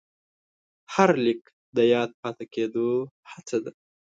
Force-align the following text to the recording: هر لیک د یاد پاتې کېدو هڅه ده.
هر 0.93 1.09
لیک 1.25 1.41
د 1.75 1.77
یاد 1.93 2.09
پاتې 2.21 2.45
کېدو 2.53 2.87
هڅه 3.31 3.57
ده. 3.63 3.71